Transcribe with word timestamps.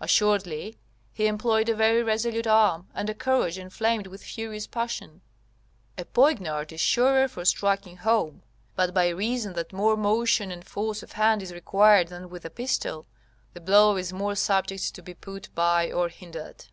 Assuredly, 0.00 0.76
he 1.14 1.26
employed 1.26 1.66
a 1.70 1.74
very 1.74 2.02
resolute 2.02 2.46
arm 2.46 2.88
and 2.94 3.08
a 3.08 3.14
courage 3.14 3.56
enflamed 3.56 4.06
with 4.06 4.22
furious 4.22 4.66
passion. 4.66 5.22
A 5.96 6.04
poignard 6.04 6.70
is 6.74 6.80
surer 6.82 7.26
for 7.26 7.42
striking 7.46 7.96
home; 7.96 8.42
but 8.76 8.92
by 8.92 9.08
reason 9.08 9.54
that 9.54 9.72
more 9.72 9.96
motion 9.96 10.50
and 10.50 10.62
force 10.62 11.02
of 11.02 11.12
hand 11.12 11.40
is 11.40 11.54
required 11.54 12.08
than 12.08 12.28
with 12.28 12.44
a 12.44 12.50
pistol, 12.50 13.06
the 13.54 13.62
blow 13.62 13.96
is 13.96 14.12
more 14.12 14.34
subject 14.34 14.94
to 14.94 15.00
be 15.02 15.14
put 15.14 15.48
by 15.54 15.90
or 15.90 16.10
hindered. 16.10 16.66